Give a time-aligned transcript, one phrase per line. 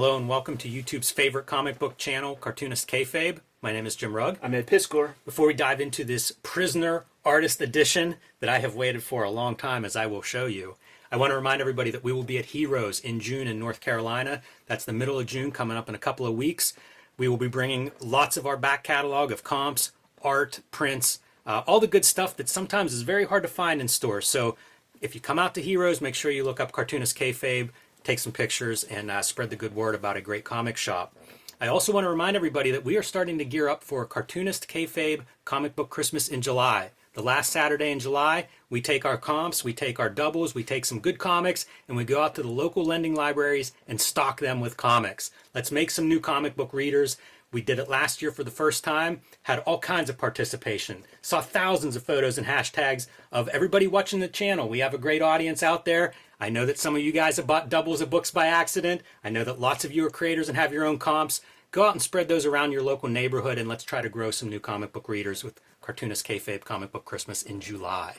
[0.00, 3.40] Hello and welcome to YouTube's favorite comic book channel, Cartoonist Kayfabe.
[3.60, 4.38] My name is Jim Rugg.
[4.42, 5.10] I'm Ed Piskor.
[5.26, 9.56] Before we dive into this Prisoner Artist Edition that I have waited for a long
[9.56, 10.76] time, as I will show you,
[11.12, 13.82] I want to remind everybody that we will be at Heroes in June in North
[13.82, 14.40] Carolina.
[14.64, 16.72] That's the middle of June, coming up in a couple of weeks.
[17.18, 19.92] We will be bringing lots of our back catalog of comps,
[20.22, 23.88] art, prints, uh, all the good stuff that sometimes is very hard to find in
[23.88, 24.26] stores.
[24.26, 24.56] So
[25.02, 27.68] if you come out to Heroes, make sure you look up Cartoonist Kayfabe,
[28.04, 31.14] take some pictures, and uh, spread the good word about a great comic shop.
[31.60, 34.66] I also want to remind everybody that we are starting to gear up for Cartoonist
[34.66, 36.90] Kayfabe Comic Book Christmas in July.
[37.12, 40.84] The last Saturday in July, we take our comps, we take our doubles, we take
[40.86, 44.60] some good comics, and we go out to the local lending libraries and stock them
[44.60, 45.32] with comics.
[45.52, 47.16] Let's make some new comic book readers.
[47.52, 51.40] We did it last year for the first time, had all kinds of participation, saw
[51.40, 54.68] thousands of photos and hashtags of everybody watching the channel.
[54.68, 56.12] We have a great audience out there.
[56.38, 59.02] I know that some of you guys have bought doubles of books by accident.
[59.24, 61.40] I know that lots of you are creators and have your own comps.
[61.72, 64.48] Go out and spread those around your local neighborhood and let's try to grow some
[64.48, 68.16] new comic book readers with Cartoonist Kayfabe Comic Book Christmas in July.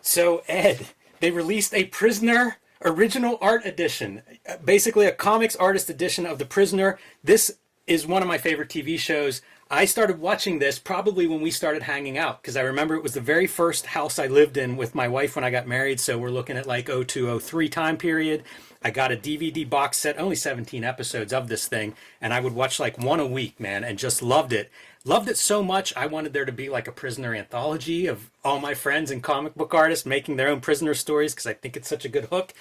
[0.00, 0.88] So, Ed,
[1.20, 4.22] they released a Prisoner original art edition,
[4.64, 6.98] basically a comics artist edition of The Prisoner.
[7.22, 9.42] This is one of my favorite TV shows.
[9.70, 13.14] I started watching this probably when we started hanging out because I remember it was
[13.14, 16.00] the very first house I lived in with my wife when I got married.
[16.00, 18.44] So we're looking at like 0203 time period.
[18.82, 22.52] I got a DVD box set, only 17 episodes of this thing, and I would
[22.52, 24.70] watch like one a week, man, and just loved it.
[25.06, 28.60] Loved it so much, I wanted there to be like a prisoner anthology of all
[28.60, 31.88] my friends and comic book artists making their own prisoner stories because I think it's
[31.88, 32.52] such a good hook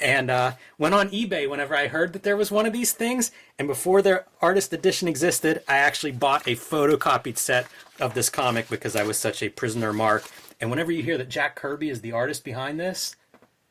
[0.00, 3.32] and uh, went on eBay whenever I heard that there was one of these things.
[3.58, 7.66] And before their artist edition existed, I actually bought a photocopied set
[8.00, 10.24] of this comic because I was such a prisoner mark.
[10.60, 13.16] And whenever you hear that Jack Kirby is the artist behind this,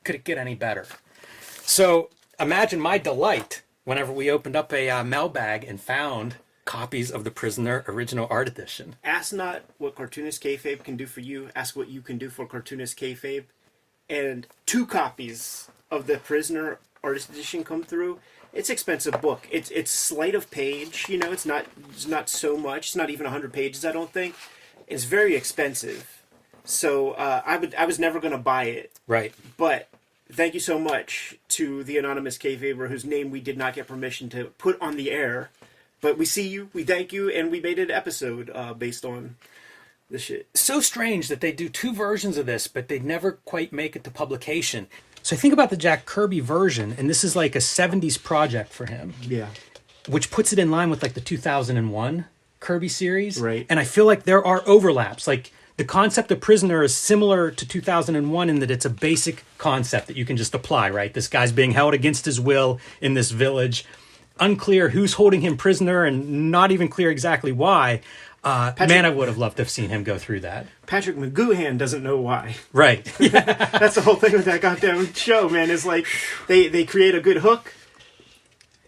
[0.03, 0.85] could it get any better?
[1.63, 2.09] So
[2.39, 6.35] imagine my delight whenever we opened up a uh, mailbag and found
[6.65, 8.95] copies of the Prisoner Original Art Edition.
[9.03, 11.49] Ask not what Cartoonist Kayfabe can do for you.
[11.55, 13.45] Ask what you can do for Cartoonist Kayfabe.
[14.09, 18.19] And two copies of the Prisoner Artist Edition come through.
[18.53, 19.47] It's expensive book.
[19.51, 21.07] It's it's slight of page.
[21.09, 22.87] You know, it's not it's not so much.
[22.87, 23.83] It's not even hundred pages.
[23.83, 24.35] I don't think.
[24.87, 26.21] It's very expensive.
[26.63, 28.91] So uh, I would I was never going to buy it.
[29.07, 29.33] Right.
[29.57, 29.89] But
[30.31, 34.29] thank you so much to the anonymous kayfaber whose name we did not get permission
[34.29, 35.49] to put on the air.
[36.01, 39.37] But we see you, we thank you, and we made an episode uh, based on
[40.09, 40.47] the shit.
[40.53, 44.03] So strange that they do two versions of this, but they never quite make it
[44.03, 44.87] to publication.
[45.23, 48.71] So I think about the Jack Kirby version, and this is like a 70s project
[48.71, 49.13] for him.
[49.21, 49.47] Yeah.
[50.07, 52.25] Which puts it in line with like the 2001
[52.59, 53.39] Kirby series.
[53.39, 53.65] Right.
[53.69, 55.27] And I feel like there are overlaps.
[55.27, 60.07] Like the concept of prisoner is similar to 2001 in that it's a basic concept
[60.07, 61.13] that you can just apply, right?
[61.13, 63.85] This guy's being held against his will in this village.
[64.39, 68.01] Unclear who's holding him prisoner and not even clear exactly why.
[68.45, 70.67] Uh, Patrick- man, I would have loved to have seen him go through that.
[70.85, 72.55] Patrick McGoohan doesn't know why.
[72.71, 73.03] Right.
[73.19, 75.69] That's the whole thing with that goddamn show, man.
[75.71, 76.05] Is like
[76.47, 77.73] they they create a good hook,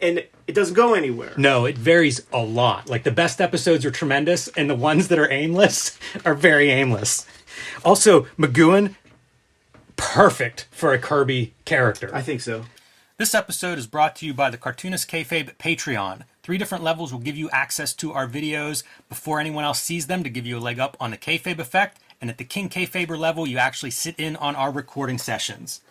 [0.01, 1.33] and it doesn't go anywhere.
[1.37, 2.87] No, it varies a lot.
[2.87, 7.25] Like the best episodes are tremendous, and the ones that are aimless are very aimless.
[7.83, 8.95] Also, McGoohan,
[9.95, 12.09] perfect for a Kirby character.
[12.13, 12.65] I think so.
[13.17, 16.21] This episode is brought to you by the Cartoonist Kayfabe Patreon.
[16.47, 20.23] Three different levels will give you access to our videos before anyone else sees them
[20.23, 21.99] to give you a leg up on the Kayfabe effect.
[22.21, 25.81] And at the King Kayfaber level, you actually sit in on our recording sessions.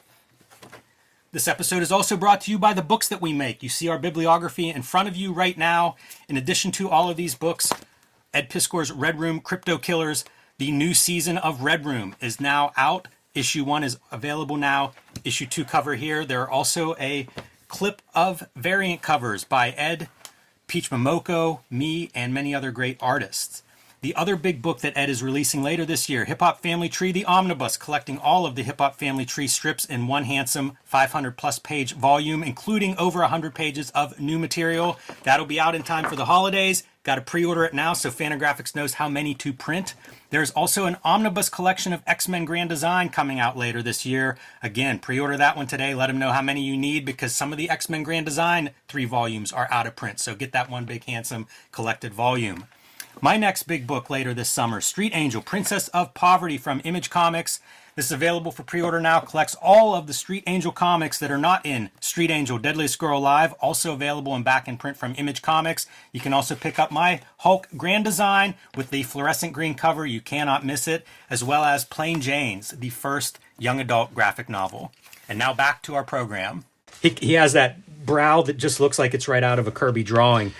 [1.30, 3.62] This episode is also brought to you by the books that we make.
[3.62, 5.96] You see our bibliography in front of you right now.
[6.26, 7.70] In addition to all of these books,
[8.32, 10.24] Ed Piskor's Red Room Crypto Killers,
[10.56, 13.08] the new season of Red Room is now out.
[13.34, 14.94] Issue one is available now.
[15.22, 16.24] Issue two cover here.
[16.24, 17.26] There are also a
[17.68, 20.08] clip of variant covers by Ed,
[20.66, 23.62] Peach Momoko, me, and many other great artists.
[24.00, 27.12] The other big book that Ed is releasing later this year, Hip Hop Family Tree,
[27.12, 31.36] the Omnibus, collecting all of the Hip Hop Family Tree strips in one handsome 500
[31.36, 34.98] plus page volume, including over 100 pages of new material.
[35.22, 36.82] That'll be out in time for the holidays.
[37.06, 39.94] Got to pre order it now so Fantagraphics knows how many to print.
[40.30, 44.36] There's also an omnibus collection of X Men Grand Design coming out later this year.
[44.60, 45.94] Again, pre order that one today.
[45.94, 48.70] Let them know how many you need because some of the X Men Grand Design
[48.88, 50.18] three volumes are out of print.
[50.18, 52.64] So get that one big, handsome collected volume.
[53.20, 57.60] My next big book later this summer, Street Angel, Princess of Poverty from Image Comics.
[57.96, 59.20] This is available for pre-order now.
[59.20, 63.18] Collects all of the Street Angel comics that are not in Street Angel Deadliest Girl
[63.18, 65.86] Live, also available in back in print from Image Comics.
[66.12, 70.04] You can also pick up my Hulk Grand Design with the fluorescent green cover.
[70.04, 74.92] You cannot miss it, as well as Plain Jane's, the first young adult graphic novel.
[75.26, 76.66] And now back to our program.
[77.00, 80.02] He, he has that brow that just looks like it's right out of a Kirby
[80.04, 80.52] drawing.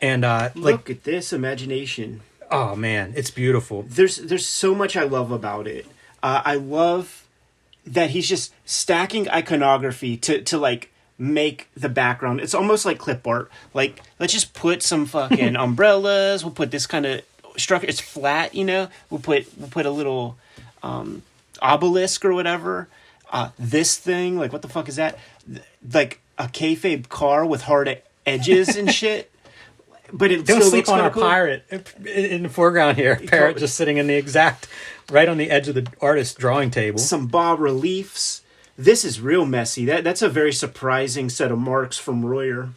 [0.00, 2.20] And uh, like, Look at this imagination.
[2.52, 3.84] oh man, it's beautiful.
[3.88, 5.86] There's there's so much I love about it.
[6.24, 7.28] Uh, I love
[7.86, 12.40] that he's just stacking iconography to to like make the background.
[12.40, 13.50] It's almost like clip art.
[13.74, 16.42] Like let's just put some fucking umbrellas.
[16.42, 17.20] We'll put this kind of
[17.58, 17.86] structure.
[17.86, 18.88] It's flat, you know.
[19.10, 20.38] We'll put we'll put a little
[20.82, 21.22] um,
[21.60, 22.88] obelisk or whatever.
[23.30, 25.18] Uh, this thing, like what the fuck is that?
[25.92, 29.30] Like a kayfabe car with hard edges and shit.
[30.10, 31.22] But it Don't still sleep looks on our cool.
[31.22, 33.16] pirate in in the foreground here.
[33.16, 34.68] Parrot just sitting in the exact
[35.10, 36.98] right on the edge of the artist's drawing table.
[36.98, 38.42] some bas reliefs.
[38.76, 39.84] This is real messy.
[39.84, 42.70] That that's a very surprising set of marks from Royer.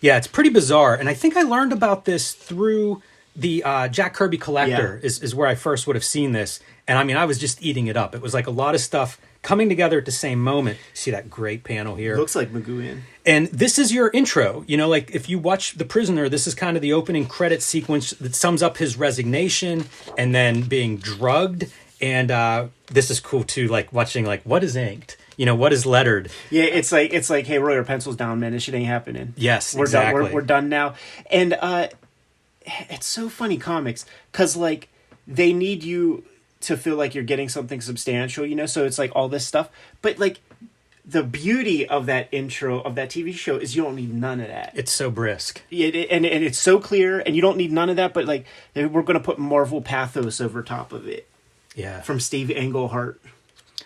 [0.00, 3.02] Yeah, it's pretty bizarre, and I think I learned about this through
[3.36, 4.98] the uh, Jack Kirby Collector.
[5.00, 5.06] Yeah.
[5.06, 6.58] Is is where I first would have seen this,
[6.88, 8.14] and I mean, I was just eating it up.
[8.14, 10.78] It was like a lot of stuff coming together at the same moment.
[10.94, 13.00] See that great panel here, Looks like McGoohan.
[13.24, 14.64] and this is your intro.
[14.66, 17.62] You know, like if you watch The Prisoner, this is kind of the opening credit
[17.62, 19.86] sequence that sums up his resignation
[20.18, 21.72] and then being drugged.
[22.02, 25.16] And uh, this is cool too, like watching like what is inked.
[25.36, 26.30] You know what is lettered.
[26.50, 28.52] Yeah, it's like it's like, hey, roll your pencils down, man.
[28.52, 29.32] This shit ain't happening.
[29.38, 30.02] Yes, we're done.
[30.02, 30.22] exactly.
[30.24, 30.94] We're, we're done now.
[31.30, 31.88] And uh,
[32.90, 34.88] it's so funny comics because like
[35.26, 36.24] they need you
[36.60, 38.66] to feel like you're getting something substantial, you know.
[38.66, 39.70] So it's like all this stuff,
[40.02, 40.40] but like
[41.04, 44.48] the beauty of that intro of that TV show is you don't need none of
[44.48, 44.72] that.
[44.74, 45.62] It's so brisk.
[45.70, 48.12] It, it- and and it's so clear, and you don't need none of that.
[48.14, 51.26] But like we're gonna put Marvel pathos over top of it
[51.74, 52.00] Yeah.
[52.02, 53.20] from Steve Englehart.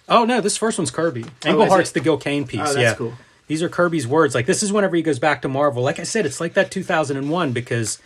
[0.09, 1.25] Oh no, this first one's Kirby.
[1.47, 1.95] Oh, Englehart's it?
[1.95, 2.61] the Gil Kane piece.
[2.61, 3.15] Oh, that's yeah, cool.
[3.47, 4.35] These are Kirby's words.
[4.35, 5.83] Like this is whenever he goes back to Marvel.
[5.83, 8.01] Like I said, it's like that 2001 because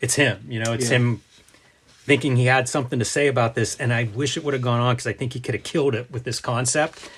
[0.00, 0.44] it's him.
[0.48, 0.96] You know, it's Yeah.
[0.96, 1.22] him
[2.04, 4.80] thinking he had something to say about this, and I wish it would have gone
[4.80, 7.10] on because I think he could have killed it with this concept.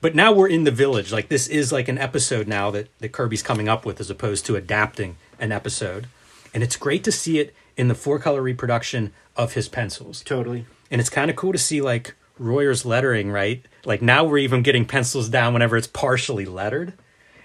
[0.00, 1.12] But now we're in the village.
[1.12, 4.46] Like this is like an episode now that that Kirby's coming up with, as opposed
[4.46, 6.06] to adapting an episode.
[6.54, 10.66] And it's great to see it in the four color reproduction of his pencils Totally.
[10.90, 13.64] and it's kind of cool to see like Royer's lettering, right?
[13.84, 16.94] Like now we're even getting pencils down whenever it's partially lettered.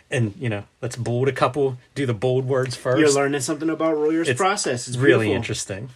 [0.10, 3.70] And you know, let's bold a couple, do the bold words 1st You're learning something
[3.70, 4.88] about Royer's It's process.
[4.88, 5.36] It's really beautiful.
[5.36, 5.90] interesting.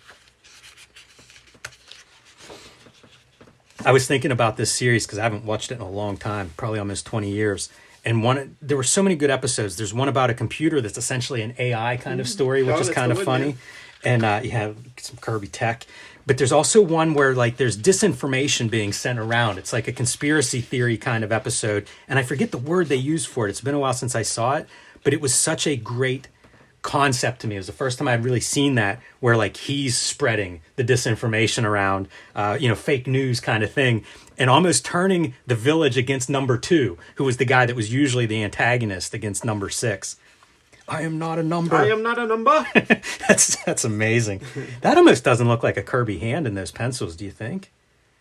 [3.86, 6.52] I was thinking about this series because I haven't watched it in a long time,
[6.58, 7.70] probably almost 20 years.
[8.04, 9.78] And one, there were so many good episodes.
[9.78, 12.90] There's one about a computer that's essentially an AI kind of story, which Oh, is
[12.90, 13.56] kind of funny.
[14.04, 15.86] And uh, you have some Kirby tech.
[16.26, 19.58] But there's also one where like there's disinformation being sent around.
[19.58, 21.88] It's like a conspiracy theory kind of episode.
[22.08, 23.50] And I forget the word they used for it.
[23.50, 24.68] It's been a while since I saw it,
[25.04, 26.28] but it was such a great
[26.90, 27.56] concept to me.
[27.56, 31.64] It was the first time I'd really seen that, where like he's spreading the disinformation
[31.64, 34.04] around, uh, you know, fake news kind of thing,
[34.38, 38.26] and almost turning the village against number two, who was the guy that was usually
[38.26, 40.16] the antagonist against number six.
[40.88, 41.76] I am not a number.
[41.76, 42.66] I am not a number.
[43.28, 44.42] that's that's amazing.
[44.82, 47.16] that almost doesn't look like a Kirby hand in those pencils.
[47.16, 47.72] Do you think?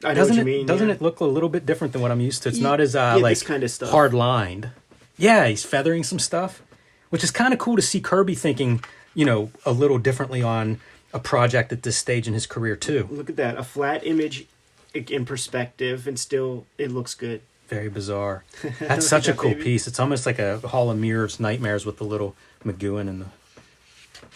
[0.05, 0.45] I know Doesn't what it?
[0.45, 0.67] mean.
[0.67, 0.95] doesn't yeah.
[0.95, 2.51] it look a little bit different than what I'm used to?
[2.51, 3.91] It's not as uh, yeah, like kind of stuff.
[3.91, 4.71] hard lined.
[5.17, 6.63] Yeah, he's feathering some stuff,
[7.11, 8.83] which is kind of cool to see Kirby thinking,
[9.15, 10.81] you know, a little differently on
[11.13, 13.09] a project at this stage in his career too.
[13.11, 13.57] Look at that.
[13.57, 14.47] A flat image
[14.95, 17.41] in perspective, and still it looks good.
[17.69, 18.45] Very bizarre.
[18.63, 19.65] That's at such a cool baby.
[19.65, 19.87] piece.
[19.87, 22.35] It's almost like a Hall of Mirrors nightmares with the little
[22.65, 23.27] McGoohan in the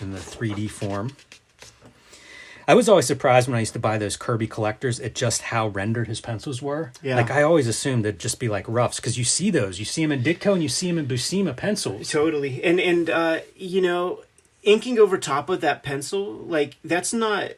[0.00, 1.17] in the 3D form.
[2.69, 5.69] I was always surprised when I used to buy those Kirby collectors at just how
[5.69, 6.92] rendered his pencils were.
[7.02, 7.16] Yeah.
[7.16, 9.78] Like I always assumed they'd just be like roughs because you see those.
[9.78, 12.11] You see them in Ditko and you see them in Buscema pencils.
[12.11, 12.62] Totally.
[12.62, 14.21] And and uh, you know,
[14.62, 17.52] inking over top of that pencil, like that's not.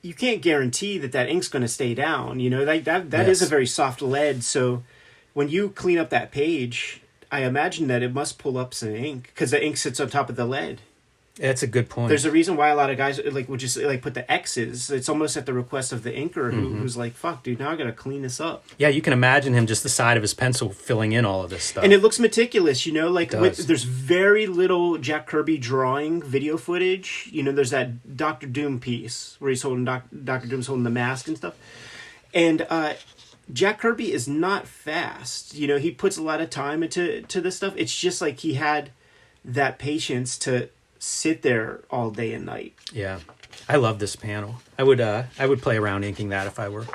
[0.00, 2.38] You can't guarantee that that ink's going to stay down.
[2.40, 3.46] You know, like that that is Yes.
[3.46, 4.44] a very soft lead.
[4.44, 4.82] So
[5.34, 7.00] when you clean up that page,
[7.30, 10.30] I imagine that it must pull up some ink because the ink sits on top
[10.30, 10.80] of the lead.
[11.38, 12.08] That's a good point.
[12.08, 14.90] There's a reason why a lot of guys like would just like put the X's.
[14.90, 16.80] It's almost at the request of the inker who, Mm-hmm.
[16.80, 19.66] who's like, "Fuck, dude, now I gotta clean this up." yeah, you can imagine him
[19.66, 21.84] just the side of his pencil filling in all of this stuff.
[21.84, 26.56] and it looks meticulous you know like with, there's very little jack kirby drawing video
[26.56, 30.84] footage you know there's that dr doom piece where he's holding Doc, dr doom's holding
[30.84, 31.54] the mask and stuff
[32.34, 32.94] and uh
[33.52, 37.40] jack kirby is not fast you know he puts a lot of time into to
[37.40, 38.90] this stuff it's just like he had
[39.44, 43.20] that patience to sit there all day and night yeah,
[43.68, 44.56] I love this panel.
[44.78, 46.86] I would uh I would play around inking that if I were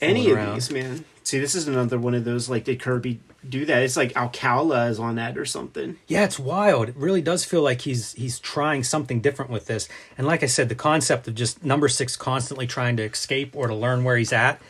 [0.00, 0.54] any of around.
[0.54, 3.96] these man see this is another one of those like did kirby do that it's
[3.96, 6.88] like alcala is on that or something Yeah, it's wild.
[6.88, 9.88] It really does feel like he's he's trying something different with this.
[10.18, 13.68] And like I said, the concept of just number six constantly trying to escape or
[13.68, 14.60] to learn where he's at,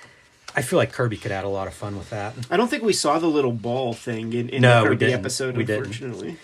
[0.54, 2.34] I feel like Kirby could add a lot of fun with that.
[2.50, 5.06] I don't think we saw the little ball thing in, in No, the we Kirby
[5.06, 5.20] didn't.
[5.20, 6.38] episode, We didn't.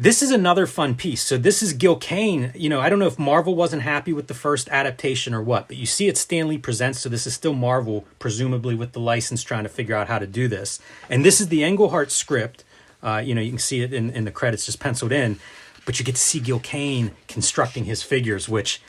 [0.00, 1.24] This is another fun piece.
[1.24, 2.52] So this is Gil Kane.
[2.54, 5.66] You know, I don't know if Marvel wasn't happy with the first adaptation or what,
[5.66, 7.00] but you see it Stan Lee presents.
[7.00, 10.26] So this is still Marvel, presumably with the license, trying to figure out how to
[10.28, 10.78] do this.
[11.10, 12.62] And this is the Englehart script.
[13.02, 15.40] Uh, you know, you can see it in, in the credits just penciled in,
[15.84, 18.80] but you get to see Gil Kane constructing his figures, which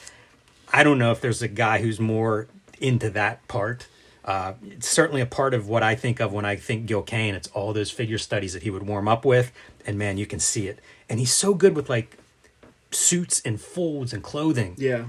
[0.72, 2.46] I don't know if there's a guy who's more
[2.80, 3.88] into that part.
[4.24, 7.34] Uh, it's certainly a part of what I think of when I think Gil Kane.
[7.34, 9.52] It's all those figure studies that he would warm up with,
[9.88, 10.78] and man, you can see it.
[11.10, 12.18] And he's so good with like
[12.92, 14.76] suits and folds and clothing.
[14.78, 15.06] Yeah.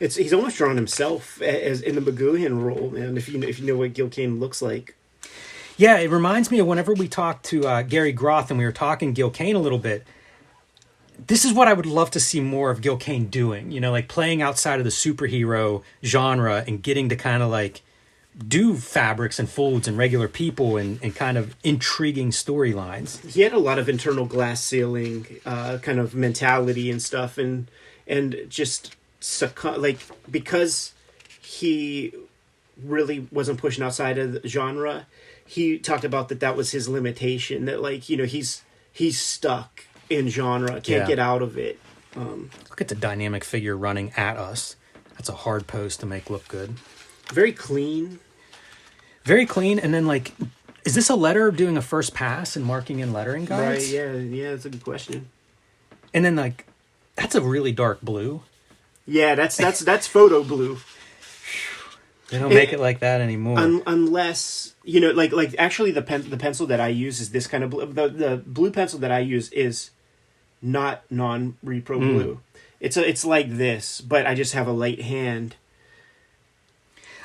[0.00, 3.16] It's he's almost drawn himself as in the McGoohan role, man.
[3.16, 4.94] If you if you know what Gil Kane looks like.
[5.76, 8.72] Yeah, it reminds me of whenever we talked to uh, Gary Groth and we were
[8.72, 10.04] talking Gil Kane a little bit.
[11.26, 13.70] This is what I would love to see more of Gil Kane doing.
[13.72, 17.82] You know, like playing outside of the superhero genre and getting to kind of like
[18.46, 23.24] do fabrics and folds and regular people and, and kind of intriguing storylines.
[23.28, 27.68] He had a lot of internal glass ceiling uh, kind of mentality and stuff, and
[28.06, 29.98] and just succumb like
[30.30, 30.92] because
[31.40, 32.12] he
[32.80, 35.06] really wasn't pushing outside of the genre.
[35.44, 37.64] He talked about that that was his limitation.
[37.64, 41.06] That like you know he's he's stuck in genre, can't Yeah.
[41.06, 41.78] get out of it.
[42.16, 44.76] Look at the dynamic figure running at us.
[45.14, 46.76] That's a hard pose to make look good.
[47.32, 48.20] Very clean.
[49.28, 49.78] Very clean.
[49.78, 50.32] And then, like,
[50.86, 53.84] is this a letter of doing a first pass and marking in lettering guides?
[53.84, 53.92] Right?
[53.92, 54.50] Yeah, yeah.
[54.52, 55.28] That's a good question.
[56.14, 56.66] And then, like,
[57.14, 58.40] that's a really dark blue.
[59.06, 60.78] Yeah, that's that's that's photo blue.
[62.30, 63.58] They don't make it like that anymore.
[63.58, 67.30] Un- unless you know, like like actually the pen the pencil that I use is
[67.30, 67.84] this kind of blue.
[67.86, 69.90] The the blue pencil that I use is
[70.62, 72.12] not non repro hmm.
[72.12, 72.40] blue.
[72.80, 75.56] It's a it's like this, but I just have a light hand.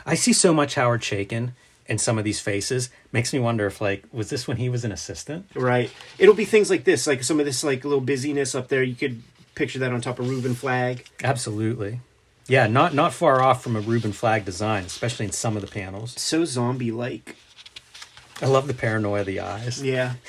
[0.05, 1.51] I see so much Howard Chaykin
[1.87, 2.89] in some of these faces.
[3.11, 5.45] Makes me wonder if, like, was this when he was an assistant?
[5.55, 5.91] Right.
[6.17, 8.83] It'll be things like this, like some of this like little busyness up there.
[8.83, 9.21] You could
[9.55, 11.05] picture that on top of Reuben Flagg.
[11.23, 11.99] Absolutely.
[12.47, 15.67] Yeah, not not far off from a Reuben Flagg design, especially in some of the
[15.69, 16.19] panels.
[16.19, 17.35] So zombie like.
[18.41, 19.81] I love the paranoia of the eyes.
[19.83, 20.13] Yeah.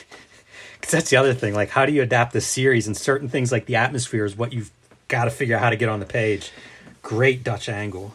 [0.81, 1.55] Because that's the other thing.
[1.55, 2.87] Like, how do you adapt this series?
[2.87, 4.71] And certain things like the atmosphere is what you've
[5.09, 6.53] got to figure out how to get on the page.
[7.01, 8.13] Great Dutch angle.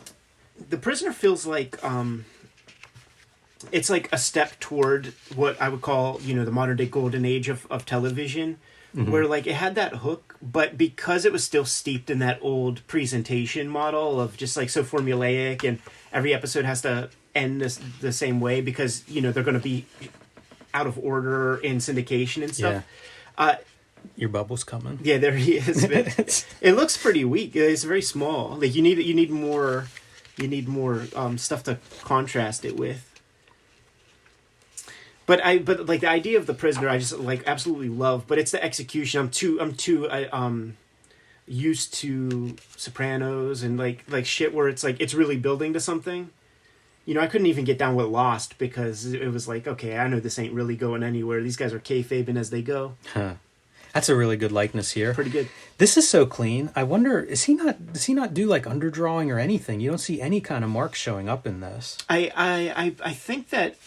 [0.69, 2.25] the prisoner feels like um
[3.71, 7.25] it's like a step toward what i would call you know the modern day golden
[7.25, 8.57] age of, of television
[8.93, 12.85] where like it had that hook but because it was still steeped in that old
[12.87, 15.77] presentation model of just like so formulaic and
[16.11, 19.63] every episode has to end this, the same way because you know they're going to
[19.63, 19.85] be
[20.73, 22.83] out of order in syndication and stuff
[23.37, 23.55] uh
[24.15, 24.97] Your bubble's coming.
[25.03, 25.83] yeah there he is
[26.61, 27.55] it looks pretty weak.
[27.55, 28.57] It's very small.
[28.57, 29.87] Like you need you need more
[30.37, 33.08] you need more um, stuff to contrast it with
[35.29, 38.39] but i but like the idea of the prisoner i just like absolutely love but
[38.39, 40.75] it's the execution i'm too i'm too I, um
[41.47, 46.31] used to sopranos and like like shit where it's like it's really building to something
[47.05, 50.07] you know i couldn't even get down with lost because it was like okay i
[50.07, 53.35] know this ain't really going anywhere these guys are kayfabing as they go Huh.
[53.93, 55.13] That's a really good likeness here.
[55.13, 55.47] pretty good
[55.79, 56.69] This is so clean.
[56.75, 57.93] I wonder, is he not?
[57.93, 59.79] Does he not do like underdrawing or anything?
[59.79, 61.97] You don't see any kind of marks showing up in this.
[62.07, 63.77] I, I I I think that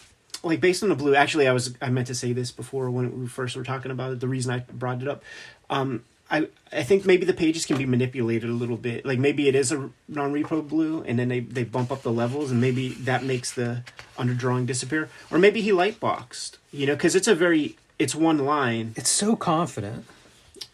[0.42, 3.20] like based on the blue actually I was I meant to say this before when
[3.20, 5.22] we first were talking about it the reason I brought it up.
[5.70, 9.04] Um I I think maybe the pages can be manipulated a little bit.
[9.04, 12.50] Like maybe it is a non-repro blue and then they they bump up the levels
[12.50, 13.82] and maybe that makes the
[14.18, 15.08] underdrawing disappear.
[15.30, 18.94] Or maybe he light boxed you know cuz it's a very it's one line.
[18.96, 20.06] It's so confident.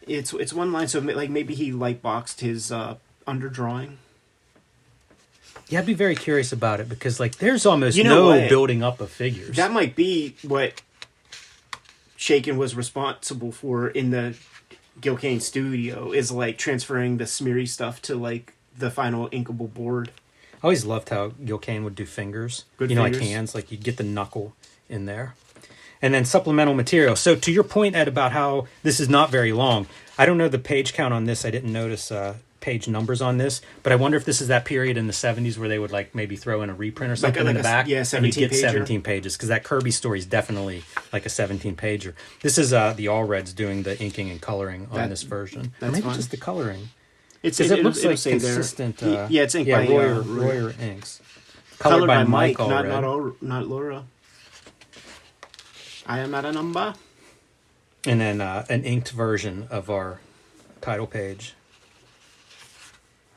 [0.06, 2.96] it's it's one line so like maybe he light boxed his uh
[3.26, 3.96] underdrawing
[5.68, 8.48] Yeah, I'd be very curious about it because like there's almost You know no what?
[8.48, 9.56] building up of figures.
[9.56, 10.80] That might be what
[12.18, 14.34] Chaykin was responsible for in the
[15.00, 20.10] Gil Kane studio is like transferring the smeary stuff to like the final inkable board.
[20.54, 22.64] I always loved how Gil Kane would do fingers.
[22.78, 23.20] Good you know, fingers.
[23.20, 24.54] like hands, like you'd get the knuckle
[24.88, 25.34] in there.
[26.00, 27.16] And then supplemental material.
[27.16, 29.86] So to your point, Ed, about how this is not very long.
[30.16, 31.44] I don't know the page count on this.
[31.44, 32.34] I didn't notice uh,
[32.68, 35.56] page numbers on this, but I wonder if this is that period in the '70s
[35.56, 37.66] where they would like maybe throw in a reprint or something like in a the
[37.66, 37.86] s- back.
[37.88, 38.60] yeah, and you'd 17 get pager.
[38.60, 42.12] 17 pages because that Kirby story is definitely like a 17 pager.
[42.42, 45.60] This is uh, the Allreds doing the inking and coloring on That- this version.
[45.66, 46.16] Or that's maybe fine.
[46.16, 46.90] just the coloring.
[47.42, 48.32] It's it, it'll- looks it'll like there.
[48.54, 49.02] consistent.
[49.02, 51.22] Uh, yeah, it's inked yeah, by Royer, uh, Royer inks.
[51.78, 52.68] colored, by, Mike, Allred.
[52.68, 54.04] not not all, not Laura.
[56.06, 56.92] I am at a number.
[58.06, 60.20] and then uh, an inked version of our
[60.82, 61.54] title page.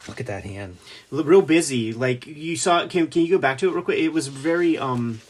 [0.07, 0.77] Look at that hand.
[1.11, 1.93] Real busy.
[1.93, 2.87] Like you saw.
[2.87, 3.99] Can can you go back to it real quick?
[3.99, 5.21] It was very um,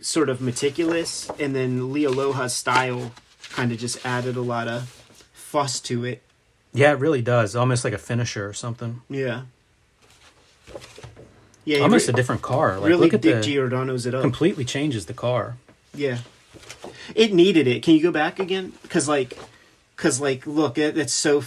[0.00, 3.12] sort of meticulous, and then Leo Loha's style
[3.50, 4.88] kind of just added a lot of
[5.32, 6.22] fuss to it.
[6.72, 7.54] Yeah, it really does.
[7.54, 9.02] Almost like a finisher or something.
[9.10, 9.42] Yeah.
[11.64, 12.78] Yeah, Almost re- a different car.
[12.80, 14.22] Like really look at Dick the Giordano's it up.
[14.22, 15.56] completely changes the car.
[15.94, 16.18] Yeah,
[17.14, 17.82] it needed it.
[17.82, 18.72] Can you go back again?
[18.82, 19.38] Because like,
[19.94, 21.44] because like, look, it, it's so.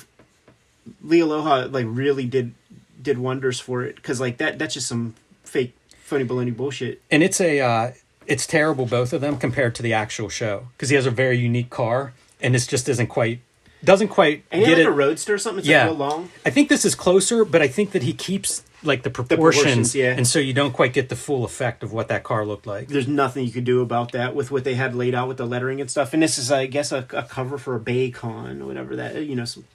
[1.01, 2.53] Leo Aloha like really did
[3.01, 3.95] did wonders for it.
[3.95, 7.01] Because like that that's just some fake funny baloney bullshit.
[7.11, 7.91] And it's a uh,
[8.27, 11.37] it's terrible both of them compared to the actual show because he has a very
[11.37, 13.39] unique car and this just isn't quite
[13.83, 14.87] doesn't quite And get like it.
[14.87, 15.59] a roadster or something.
[15.59, 16.29] It's yeah, like long.
[16.45, 19.95] I think this is closer, but I think that he keeps like the proportions, proportions,
[19.95, 20.13] yeah.
[20.15, 22.87] and so you don't quite get the full effect of what that car looked like.
[22.87, 25.45] There's nothing you could do about that with what they had laid out with the
[25.45, 26.13] lettering and stuff.
[26.13, 29.35] And this is, I guess, a, a cover for a Baycon or whatever that you
[29.35, 29.65] know some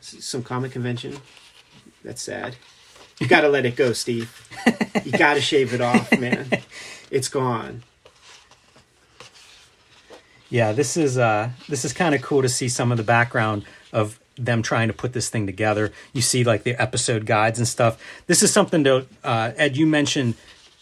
[0.00, 1.18] some comic convention.
[2.04, 2.56] That's sad.
[3.18, 4.48] You got to let it go, Steve.
[5.04, 6.48] You got to shave it off, man.
[7.10, 7.82] It's gone.
[10.48, 13.64] Yeah, this is uh this is kind of cool to see some of the background
[13.92, 15.92] of them trying to put this thing together.
[16.12, 18.02] You see like the episode guides and stuff.
[18.26, 19.76] This is something to uh, Ed.
[19.76, 20.34] You mentioned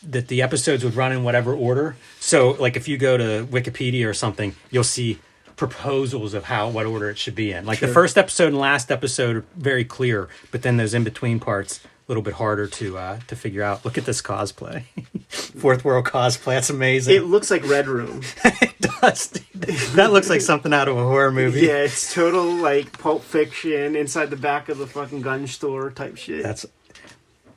[0.03, 1.97] that the episodes would run in whatever order.
[2.21, 5.19] So like if you go to Wikipedia or something, you'll see
[5.59, 7.67] proposals of how what order it should be in.
[7.67, 11.41] Like the first episode and last episode are very clear, but then those in between
[11.41, 13.85] parts a little bit harder to uh, to figure out.
[13.85, 14.85] Look at this cosplay,
[15.29, 16.55] fourth world cosplay.
[16.55, 17.17] That's amazing.
[17.17, 18.23] It looks like Red Room.
[18.45, 19.31] it does.
[19.95, 21.67] That looks like something out of a horror movie.
[21.67, 26.17] Yeah, it's total like Pulp Fiction inside the back of the fucking gun store type
[26.17, 26.45] shit.
[26.45, 26.65] That's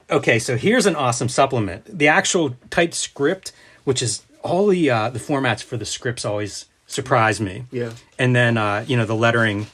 [0.10, 0.39] okay.
[0.39, 1.98] So here's an awesome supplement.
[1.98, 3.53] The actual typed script,
[3.84, 7.65] which is all the uh, the formats for the scripts, always surprise me.
[7.71, 7.91] yeah.
[8.19, 9.67] And then uh, you know the lettering.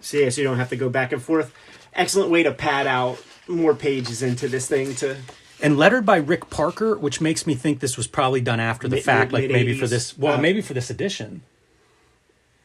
[0.00, 1.52] So yeah, so you don't have to go back and forth.
[1.94, 5.16] Excellent way to pad out more pages into this thing to
[5.62, 8.96] And lettered by Rick Parker, which makes me think this was probably done after the
[8.96, 10.18] Mid- fact, mid- like maybe for this.
[10.18, 11.42] Well, Uh, maybe for this edition,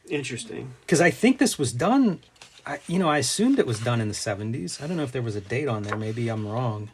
[0.08, 0.74] interesting.
[0.82, 2.20] because I think this was done.
[2.66, 4.82] I, you know, I assumed it was done in the '70s.
[4.82, 5.96] I don't know if there was a date on there.
[5.96, 6.90] Maybe I'm wrong.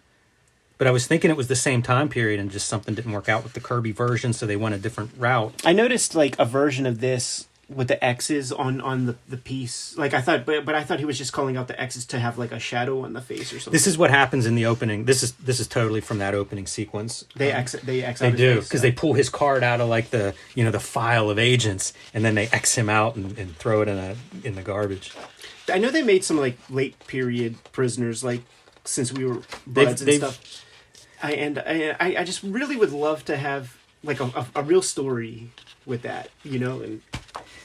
[0.78, 3.28] But I was thinking it was the same time period, and just something didn't work
[3.28, 5.54] out with the Kirby version, so they went a different route.
[5.64, 9.96] I noticed like a version of this with the X's on on the, the piece.
[9.96, 12.18] Like I thought, but but I thought he was just calling out the X's to
[12.18, 13.72] have like a shadow on the face or something.
[13.72, 15.04] This is what happens in the opening.
[15.06, 17.24] This is this is totally from that opening sequence.
[17.34, 18.20] they X they X.
[18.20, 21.30] They do because they pull his card out of like the you know the file
[21.30, 24.54] of agents, and then they X him out and, and throw it in a in
[24.54, 25.12] the garbage.
[25.72, 28.42] I know they made some like late period prisoners like
[28.84, 30.62] since we were buds and they've- stuff.
[31.22, 34.82] I and I, I just really would love to have like a, a, a real
[34.82, 35.50] story
[35.84, 37.00] with that, you know, and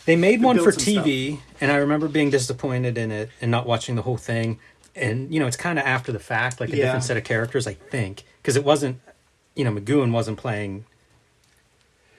[0.05, 3.95] They made one for TV, and I remember being disappointed in it and not watching
[3.95, 4.59] the whole thing.
[4.95, 6.85] And you know, it's kind of after the fact, like a Yeah.
[6.85, 8.99] different set of characters, I think, because it wasn't,
[9.55, 10.85] you know, McGoohan wasn't playing.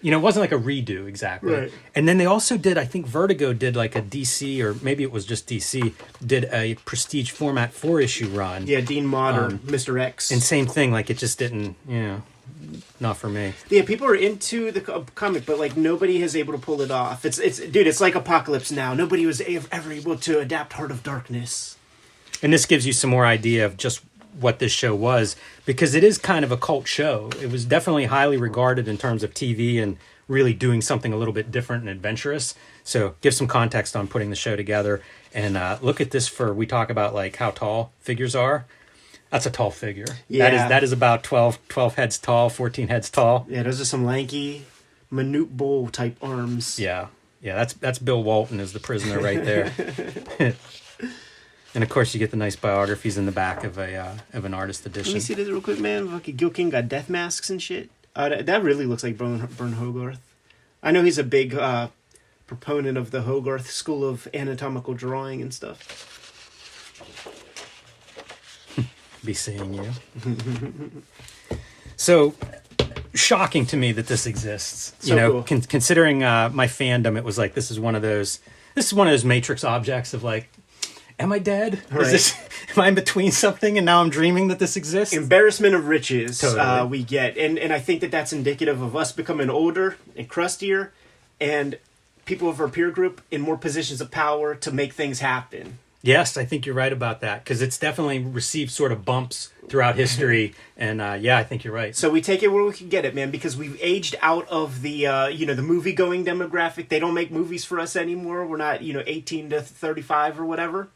[0.03, 1.53] You know, it wasn't like a redo exactly.
[1.53, 1.73] Right.
[1.95, 5.12] And then they also did, I think Vertigo did like a DC, or maybe it
[5.12, 8.67] was just DC, did a prestige format four issue run.
[8.67, 10.01] yeah, Dean Motter, Um, Mr.
[10.01, 10.31] X.
[10.33, 12.23] And same thing, like it just didn't, you know,
[13.01, 13.55] not for me.
[13.71, 14.81] Yeah, people are into the
[15.15, 17.25] comic, but like nobody is able to pull it off.
[17.25, 18.95] It's it's dude, it's like Apocalypse Now.
[18.95, 21.77] Nobody was ever able to adapt Heart of Darkness.
[22.43, 24.01] And this gives you some more idea of just
[24.38, 27.31] what this show was because it is kind of a cult show.
[27.40, 29.97] It was definitely highly regarded in terms of TV and
[30.29, 32.55] really doing something a little bit different and adventurous.
[32.85, 35.03] So give some context on putting the show together
[35.35, 38.66] and uh, look at this for we talk about like how tall figures are.
[39.31, 40.07] That's a tall figure.
[40.29, 40.49] Yeah.
[40.49, 43.47] is that is about 12, 12 heads tall, 14 heads tall.
[43.49, 44.66] Yeah, those are some lanky,
[45.11, 46.79] Manute Bol type arms.
[46.79, 47.07] Yeah.
[47.40, 49.73] Yeah, that's that's Bill Walton as the prisoner right there.
[51.74, 54.44] and of course you get the nice biographies in the back of a uh, of
[54.44, 55.12] an artist edition.
[55.12, 56.08] Let me see this real quick, man.
[56.08, 57.90] Fucking Gil Kane got death masks and shit.
[58.14, 60.20] Uh, that, that really looks like Burne, Burne Hogarth.
[60.82, 61.88] I know he's a big uh,
[62.46, 65.88] proponent of the Hogarth school of anatomical drawing and stuff.
[69.24, 69.90] be seeing you.
[71.96, 72.35] so
[73.14, 74.94] shocking to me that this exists.
[74.98, 75.42] So you know, cool.
[75.44, 78.40] con- considering uh, my fandom, it was like this is one of those.
[78.74, 80.50] This is one of those Matrix objects of like,
[81.22, 81.82] am I dead?
[81.90, 82.02] Right.
[82.06, 82.48] Is this?
[82.76, 85.14] Am I in between something and now I'm dreaming that this exists?
[85.14, 86.61] embarrassment of riches Totally.
[86.61, 90.26] uh, we get and and i think that that's indicative of us becoming older and
[90.26, 90.90] crustier
[91.38, 91.78] and
[92.24, 96.37] people of our peer group in more positions of power to make things happen yes,
[96.37, 100.54] I think you're right about that because it's definitely received sort of bumps throughout history,
[100.76, 101.94] and uh, yeah, I think you're right.
[101.94, 104.82] so we take it where we can get it man because we've aged out of
[104.82, 108.44] the uh, you know the movie going demographic they don't make movies for us anymore
[108.46, 110.88] we're not you know 18 to 35 or whatever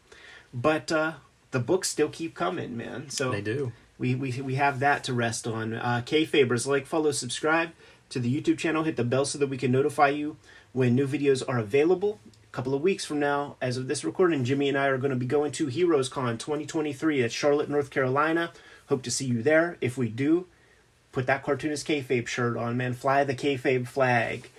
[0.56, 1.12] but uh
[1.50, 3.72] the books still keep coming man so They do.
[3.98, 5.74] we we, we have that to rest on.
[5.74, 7.70] Uh, Kayfabers, like, follow, subscribe
[8.08, 8.82] to the YouTube channel.
[8.84, 10.36] Hit the bell so that we can notify you
[10.72, 12.18] when new videos are available.
[12.52, 15.10] A couple of weeks from now, as of this recording, Jimmy and I are going
[15.10, 18.52] to be going to Heroes Con 2023 at Charlotte, North Carolina.
[18.88, 19.76] Hope to see you there.
[19.80, 20.46] If we do,
[21.12, 22.94] put that cartoonist kayfabe shirt on, man.
[22.94, 24.50] Fly the kayfabe flag.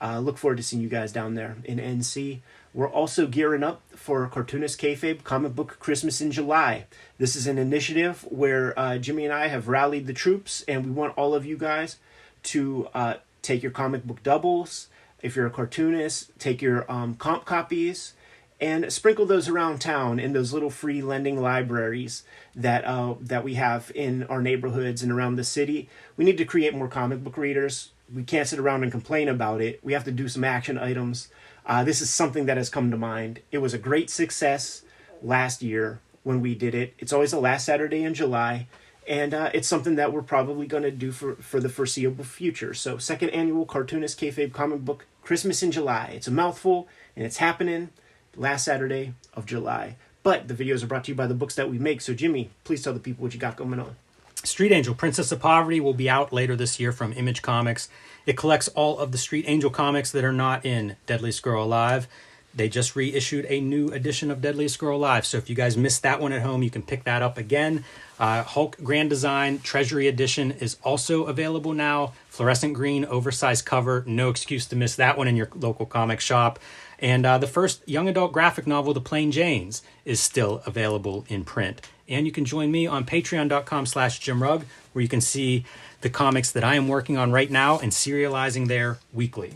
[0.00, 2.40] Uh, look forward to seeing you guys down there in NC.
[2.74, 6.86] We're also gearing up for Cartoonist Kayfabe Comic Book Christmas in July.
[7.18, 10.90] This is an initiative where uh, Jimmy and I have rallied the troops, and we
[10.90, 11.98] want all of you guys
[12.44, 14.88] to uh, take your comic book doubles.
[15.20, 18.14] If you're a cartoonist, take your um, comp copies
[18.58, 22.22] and sprinkle those around town in those little free lending libraries
[22.54, 25.90] that uh, that we have in our neighborhoods and around the city.
[26.16, 27.90] We need to create more comic book readers.
[28.12, 29.80] We can't sit around and complain about it.
[29.82, 31.28] We have to do some action items.
[31.64, 33.40] Uh, this is something that has come to mind.
[33.50, 34.82] It was a great success
[35.22, 36.94] last year when we did it.
[36.98, 38.66] It's always the last Saturday in July,
[39.08, 42.74] and uh, it's something that we're probably going to do for, for the foreseeable future.
[42.74, 46.12] So, second annual Cartoonist Kayfabe Comic Book Christmas in July.
[46.14, 47.90] It's a mouthful, and it's happening
[48.36, 49.96] last Saturday of July.
[50.22, 52.00] But the videos are brought to you by the books that we make.
[52.00, 53.96] So, Jimmy, please tell the people what you got going on.
[54.44, 57.88] Street Angel, Princess of Poverty will be out later this year from Image Comics.
[58.26, 62.08] It collects all of the Street Angel comics that are not in Deadliest Girl Alive.
[62.54, 65.24] They just reissued a new edition of Deadliest Girl Alive.
[65.24, 67.84] So if you guys missed that one at home, you can pick that up again.
[68.18, 72.12] Uh, Hulk Grand Design Treasury Edition is also available now.
[72.28, 74.04] Fluorescent green, oversized cover.
[74.06, 76.58] No excuse to miss that one in your local comic shop.
[76.98, 81.44] And uh, the first young adult graphic novel, The Plain Janes, is still available in
[81.44, 81.80] print.
[82.12, 85.64] And you can join me on patreon.com slash jimrugg, where you can see
[86.02, 89.54] the comics that I am working on right now and serializing there weekly.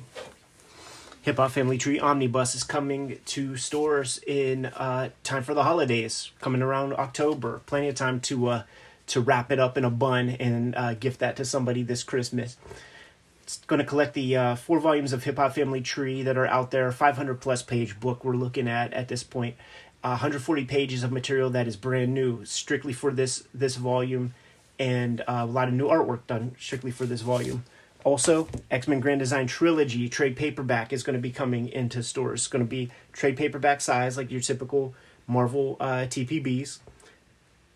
[1.22, 6.30] Hip Hop Family Tree Omnibus is coming to stores in uh, time for the holidays,
[6.40, 7.62] coming around October.
[7.66, 8.62] Plenty of time to uh,
[9.08, 12.56] to wrap it up in a bun and uh, gift that to somebody this Christmas.
[13.42, 16.46] It's going to collect the uh, four volumes of Hip Hop Family Tree that are
[16.46, 19.56] out there, 500 plus page book we're looking at at this point.
[20.10, 24.34] 140 pages of material that is brand new, strictly for this this volume,
[24.78, 27.64] and uh, a lot of new artwork done strictly for this volume.
[28.04, 32.42] Also, X Men Grand Design Trilogy trade paperback is going to be coming into stores.
[32.42, 34.94] It's going to be trade paperback size, like your typical
[35.26, 36.78] Marvel uh, TPBs.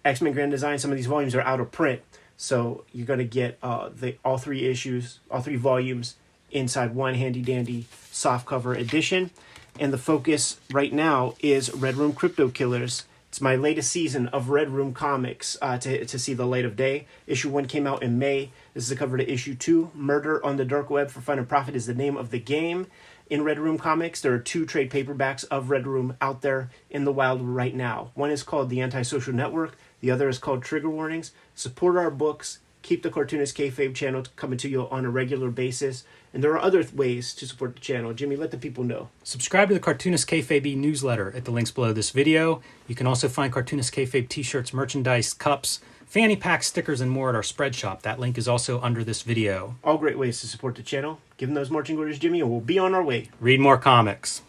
[0.05, 2.01] X Men Grand Design, some of these volumes are out of print,
[2.37, 6.14] so you're going to get uh, the all three issues, all three volumes
[6.53, 9.31] inside one handy dandy softcover edition.
[9.81, 13.07] And the focus right now is Red Room Crypto Killers.
[13.31, 16.77] It's my latest season of Red Room Comics uh, to, to see the light of
[16.77, 17.07] day.
[17.27, 18.51] Issue 1 came out in May.
[18.75, 19.93] This is the cover to issue 2.
[19.95, 22.88] Murder on the Dark Web for Fun and Profit is the name of the game.
[23.31, 27.07] In Red Room Comics, there are two trade paperbacks of Red Room out there in
[27.07, 28.11] the wild right now.
[28.14, 31.33] One is called The Antisocial Network, the other is called Trigger Warnings.
[31.55, 36.05] Support our books, keep the Cartoonist Kayfabe channel coming to you on a regular basis.
[36.33, 38.12] And there are other ways to support the channel.
[38.12, 39.09] Jimmy, let the people know.
[39.25, 42.62] Subscribe to the Cartoonist Kayfabe newsletter at the links below this video.
[42.87, 47.35] You can also find Cartoonist Kayfabe t-shirts, merchandise, cups, fanny packs, stickers, and more at
[47.35, 48.03] our spread shop.
[48.03, 49.77] That link is also under this video.
[49.83, 51.21] All great ways to support the channel.
[51.37, 53.31] Give them those marching orders, Jimmy, and we'll be on our way.
[53.40, 54.43] Read more comics.